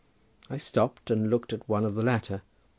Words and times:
I 0.49 0.57
stopped, 0.57 1.11
and 1.11 1.29
looked 1.29 1.53
at 1.53 1.69
one 1.69 1.85
of 1.85 1.93
the 1.93 2.01
latter. 2.01 2.41